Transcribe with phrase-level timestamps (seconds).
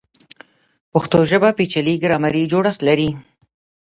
[0.91, 3.09] پښتو ژبه پیچلی ګرامري جوړښت لري.